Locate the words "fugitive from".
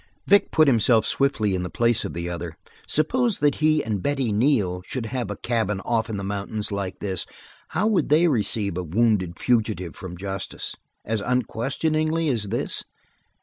9.39-10.17